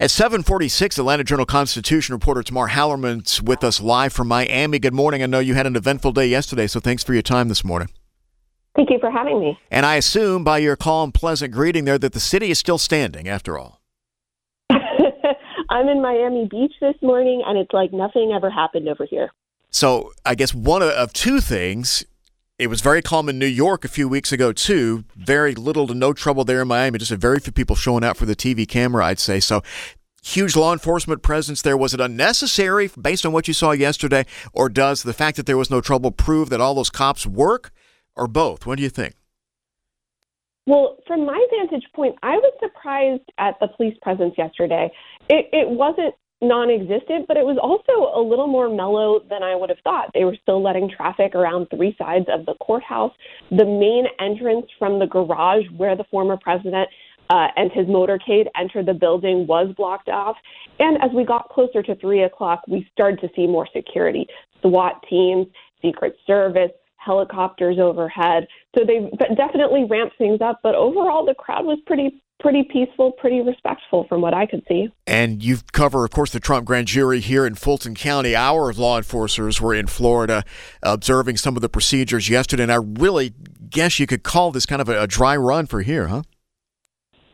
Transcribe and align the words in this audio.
At 0.00 0.12
746, 0.12 0.96
Atlanta 0.96 1.24
Journal-Constitution 1.24 2.14
reporter 2.14 2.44
Tamar 2.44 2.68
Hallerman's 2.68 3.42
with 3.42 3.64
us 3.64 3.80
live 3.80 4.12
from 4.12 4.28
Miami. 4.28 4.78
Good 4.78 4.94
morning. 4.94 5.24
I 5.24 5.26
know 5.26 5.40
you 5.40 5.54
had 5.54 5.66
an 5.66 5.74
eventful 5.74 6.12
day 6.12 6.28
yesterday, 6.28 6.68
so 6.68 6.78
thanks 6.78 7.02
for 7.02 7.14
your 7.14 7.22
time 7.22 7.48
this 7.48 7.64
morning. 7.64 7.88
Thank 8.76 8.90
you 8.90 9.00
for 9.00 9.10
having 9.10 9.40
me. 9.40 9.58
And 9.72 9.84
I 9.84 9.96
assume 9.96 10.44
by 10.44 10.58
your 10.58 10.76
calm, 10.76 11.10
pleasant 11.10 11.52
greeting 11.52 11.84
there 11.84 11.98
that 11.98 12.12
the 12.12 12.20
city 12.20 12.52
is 12.52 12.60
still 12.60 12.78
standing 12.78 13.26
after 13.28 13.58
all. 13.58 13.80
I'm 14.70 15.88
in 15.88 16.00
Miami 16.00 16.46
Beach 16.48 16.74
this 16.80 16.94
morning, 17.02 17.42
and 17.44 17.58
it's 17.58 17.72
like 17.72 17.92
nothing 17.92 18.30
ever 18.32 18.50
happened 18.50 18.88
over 18.88 19.04
here. 19.04 19.32
So 19.70 20.12
I 20.24 20.36
guess 20.36 20.54
one 20.54 20.80
of 20.80 21.12
two 21.12 21.40
things 21.40 22.04
it 22.58 22.66
was 22.66 22.80
very 22.80 23.02
calm 23.02 23.28
in 23.28 23.38
New 23.38 23.46
York 23.46 23.84
a 23.84 23.88
few 23.88 24.08
weeks 24.08 24.32
ago 24.32 24.52
too. 24.52 25.04
Very 25.16 25.54
little 25.54 25.86
to 25.86 25.94
no 25.94 26.12
trouble 26.12 26.44
there 26.44 26.62
in 26.62 26.68
Miami. 26.68 26.98
Just 26.98 27.12
a 27.12 27.16
very 27.16 27.38
few 27.38 27.52
people 27.52 27.76
showing 27.76 28.02
out 28.02 28.16
for 28.16 28.26
the 28.26 28.34
TV 28.34 28.66
camera, 28.66 29.06
I'd 29.06 29.20
say. 29.20 29.38
So 29.38 29.62
huge 30.24 30.56
law 30.56 30.72
enforcement 30.72 31.22
presence 31.22 31.62
there. 31.62 31.76
Was 31.76 31.94
it 31.94 32.00
unnecessary 32.00 32.90
based 33.00 33.24
on 33.24 33.32
what 33.32 33.46
you 33.46 33.54
saw 33.54 33.70
yesterday, 33.70 34.26
or 34.52 34.68
does 34.68 35.04
the 35.04 35.12
fact 35.12 35.36
that 35.36 35.46
there 35.46 35.56
was 35.56 35.70
no 35.70 35.80
trouble 35.80 36.10
prove 36.10 36.50
that 36.50 36.60
all 36.60 36.74
those 36.74 36.90
cops 36.90 37.26
work, 37.26 37.70
or 38.16 38.26
both? 38.26 38.66
What 38.66 38.76
do 38.76 38.82
you 38.82 38.90
think? 38.90 39.14
Well, 40.66 40.98
from 41.06 41.24
my 41.24 41.46
vantage 41.50 41.86
point, 41.94 42.16
I 42.22 42.36
was 42.36 42.52
surprised 42.60 43.22
at 43.38 43.58
the 43.60 43.68
police 43.68 43.96
presence 44.02 44.34
yesterday. 44.36 44.90
It, 45.30 45.48
it 45.52 45.68
wasn't 45.68 46.14
non 46.40 46.70
existent, 46.70 47.26
but 47.26 47.36
it 47.36 47.44
was 47.44 47.58
also 47.60 48.12
a 48.14 48.22
little 48.22 48.46
more 48.46 48.68
mellow 48.68 49.20
than 49.28 49.42
I 49.42 49.54
would 49.54 49.70
have 49.70 49.78
thought. 49.82 50.10
They 50.14 50.24
were 50.24 50.36
still 50.42 50.62
letting 50.62 50.90
traffic 50.90 51.34
around 51.34 51.68
three 51.70 51.96
sides 51.98 52.26
of 52.28 52.46
the 52.46 52.54
courthouse. 52.54 53.12
The 53.50 53.64
main 53.64 54.04
entrance 54.20 54.66
from 54.78 54.98
the 54.98 55.06
garage 55.06 55.64
where 55.76 55.96
the 55.96 56.04
former 56.10 56.36
president 56.36 56.88
uh, 57.30 57.48
and 57.56 57.70
his 57.72 57.86
motorcade 57.86 58.46
entered 58.58 58.86
the 58.86 58.94
building 58.94 59.46
was 59.46 59.74
blocked 59.76 60.08
off. 60.08 60.36
And 60.78 60.96
as 61.02 61.10
we 61.14 61.24
got 61.24 61.48
closer 61.48 61.82
to 61.82 61.94
three 61.96 62.22
o'clock, 62.22 62.62
we 62.68 62.88
started 62.92 63.20
to 63.20 63.28
see 63.34 63.46
more 63.46 63.68
security 63.74 64.26
SWAT 64.62 65.02
teams, 65.08 65.46
Secret 65.82 66.16
Service, 66.26 66.70
helicopters 67.08 67.78
overhead. 67.80 68.46
So 68.76 68.84
they 68.84 69.10
definitely 69.34 69.86
ramped 69.88 70.18
things 70.18 70.42
up, 70.42 70.60
but 70.62 70.74
overall 70.74 71.24
the 71.24 71.34
crowd 71.34 71.64
was 71.64 71.78
pretty 71.86 72.22
pretty 72.38 72.62
peaceful, 72.62 73.10
pretty 73.12 73.40
respectful 73.40 74.06
from 74.08 74.20
what 74.20 74.32
I 74.32 74.46
could 74.46 74.62
see. 74.68 74.88
And 75.08 75.42
you 75.42 75.56
cover, 75.72 76.04
of 76.04 76.10
course, 76.12 76.30
the 76.30 76.38
Trump 76.38 76.66
grand 76.66 76.86
jury 76.86 77.18
here 77.18 77.44
in 77.44 77.56
Fulton 77.56 77.96
County. 77.96 78.36
Our 78.36 78.72
law 78.72 78.98
enforcers 78.98 79.60
were 79.60 79.74
in 79.74 79.88
Florida 79.88 80.44
observing 80.82 81.38
some 81.38 81.56
of 81.56 81.62
the 81.62 81.68
procedures 81.68 82.28
yesterday, 82.28 82.62
and 82.62 82.70
I 82.70 82.76
really 82.76 83.34
guess 83.70 83.98
you 83.98 84.06
could 84.06 84.22
call 84.22 84.52
this 84.52 84.66
kind 84.66 84.80
of 84.80 84.88
a, 84.88 85.02
a 85.02 85.06
dry 85.08 85.36
run 85.36 85.66
for 85.66 85.82
here, 85.82 86.06
huh? 86.06 86.22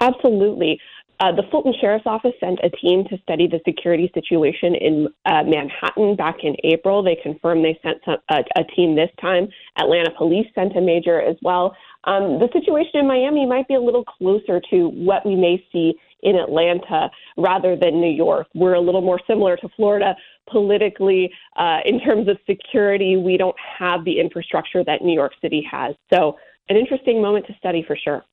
Absolutely. 0.00 0.80
Uh, 1.20 1.32
the 1.32 1.42
Fulton 1.50 1.74
Sheriff's 1.80 2.06
Office 2.06 2.34
sent 2.38 2.60
a 2.62 2.70
team 2.70 3.04
to 3.10 3.18
study 3.22 3.48
the 3.48 3.60
security 3.66 4.08
situation 4.14 4.76
in 4.76 5.08
uh, 5.26 5.42
Manhattan 5.42 6.14
back 6.14 6.44
in 6.44 6.54
April. 6.62 7.02
They 7.02 7.16
confirmed 7.16 7.64
they 7.64 7.78
sent 7.82 7.98
some, 8.04 8.18
a, 8.28 8.44
a, 8.56 8.64
team 8.76 8.94
this 8.94 9.10
time. 9.20 9.48
Atlanta 9.76 10.12
Police 10.16 10.46
sent 10.54 10.76
a 10.76 10.80
major 10.80 11.20
as 11.20 11.36
well. 11.42 11.74
Um, 12.04 12.38
the 12.38 12.48
situation 12.52 13.00
in 13.00 13.08
Miami 13.08 13.46
might 13.46 13.66
be 13.66 13.74
a 13.74 13.80
little 13.80 14.04
closer 14.04 14.60
to 14.70 14.88
what 14.90 15.26
we 15.26 15.34
may 15.34 15.64
see 15.72 15.94
in 16.22 16.36
Atlanta 16.36 17.10
rather 17.36 17.74
than 17.74 18.00
New 18.00 18.12
York. 18.12 18.46
We're 18.54 18.74
a 18.74 18.80
little 18.80 19.02
more 19.02 19.20
similar 19.26 19.56
to 19.56 19.68
Florida 19.76 20.14
politically 20.48 21.32
uh, 21.56 21.80
in 21.84 22.00
terms 22.00 22.28
of 22.28 22.38
security. 22.46 23.16
We 23.16 23.36
don't 23.36 23.56
have 23.78 24.04
the 24.04 24.20
infrastructure 24.20 24.84
that 24.84 25.02
New 25.02 25.14
York 25.14 25.32
City 25.40 25.66
has. 25.68 25.96
So, 26.12 26.38
an 26.70 26.76
interesting 26.76 27.22
moment 27.22 27.46
to 27.46 27.54
study 27.54 27.82
for 27.86 27.96
sure. 27.96 28.24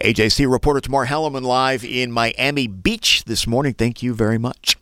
AJC 0.00 0.50
reporter 0.50 0.80
Tamar 0.80 1.06
Hallerman 1.06 1.42
live 1.42 1.84
in 1.84 2.12
Miami 2.12 2.66
Beach 2.66 3.24
this 3.24 3.46
morning. 3.46 3.74
Thank 3.74 4.02
you 4.02 4.14
very 4.14 4.38
much. 4.38 4.76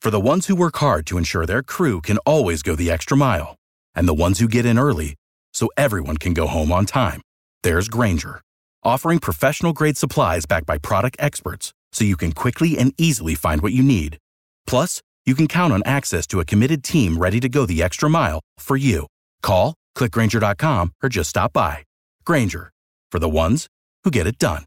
For 0.00 0.10
the 0.10 0.20
ones 0.20 0.46
who 0.46 0.54
work 0.54 0.76
hard 0.76 1.04
to 1.06 1.18
ensure 1.18 1.46
their 1.46 1.62
crew 1.62 2.00
can 2.00 2.18
always 2.18 2.62
go 2.62 2.76
the 2.76 2.90
extra 2.90 3.16
mile, 3.16 3.56
and 3.94 4.06
the 4.06 4.14
ones 4.14 4.38
who 4.38 4.46
get 4.46 4.64
in 4.64 4.78
early 4.78 5.16
so 5.52 5.68
everyone 5.76 6.16
can 6.16 6.32
go 6.32 6.46
home 6.46 6.70
on 6.70 6.86
time, 6.86 7.20
there's 7.62 7.88
Grainger, 7.88 8.40
offering 8.84 9.18
professional 9.18 9.72
grade 9.72 9.96
supplies 9.96 10.46
backed 10.46 10.66
by 10.66 10.78
product 10.78 11.16
experts 11.18 11.72
so 11.92 12.04
you 12.04 12.16
can 12.16 12.32
quickly 12.32 12.78
and 12.78 12.94
easily 12.98 13.34
find 13.34 13.62
what 13.62 13.72
you 13.72 13.82
need. 13.82 14.18
Plus, 14.66 15.00
you 15.24 15.34
can 15.34 15.48
count 15.48 15.72
on 15.72 15.82
access 15.84 16.26
to 16.28 16.38
a 16.38 16.44
committed 16.44 16.84
team 16.84 17.18
ready 17.18 17.40
to 17.40 17.48
go 17.48 17.66
the 17.66 17.82
extra 17.82 18.08
mile 18.08 18.40
for 18.58 18.76
you. 18.76 19.06
Call, 19.42 19.74
clickgrainger.com, 19.96 20.92
or 21.02 21.08
just 21.08 21.30
stop 21.30 21.52
by. 21.52 21.82
Grainger, 22.24 22.70
for 23.10 23.18
the 23.18 23.28
ones 23.28 23.66
who 24.06 24.10
get 24.12 24.28
it 24.28 24.38
done. 24.38 24.64